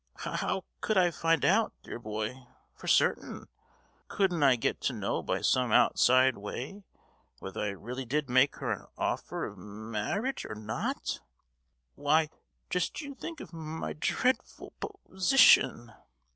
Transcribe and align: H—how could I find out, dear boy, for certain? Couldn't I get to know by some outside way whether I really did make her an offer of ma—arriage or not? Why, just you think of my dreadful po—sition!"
H—how 0.15 0.63
could 0.81 0.97
I 0.97 1.11
find 1.11 1.45
out, 1.45 1.73
dear 1.83 1.99
boy, 1.99 2.47
for 2.73 2.87
certain? 2.87 3.45
Couldn't 4.07 4.41
I 4.41 4.55
get 4.55 4.81
to 4.81 4.93
know 4.93 5.21
by 5.21 5.41
some 5.41 5.71
outside 5.71 6.39
way 6.39 6.81
whether 7.37 7.61
I 7.61 7.67
really 7.69 8.05
did 8.05 8.27
make 8.27 8.55
her 8.55 8.71
an 8.71 8.87
offer 8.97 9.45
of 9.45 9.59
ma—arriage 9.59 10.43
or 10.49 10.55
not? 10.55 11.19
Why, 11.93 12.31
just 12.71 13.01
you 13.01 13.13
think 13.13 13.41
of 13.41 13.53
my 13.53 13.93
dreadful 13.93 14.73
po—sition!" 14.79 15.93